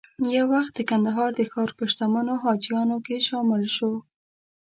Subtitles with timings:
[0.35, 3.91] یو وخت د کندهار د ښار په شتمنو حاجیانو کې شامل شو.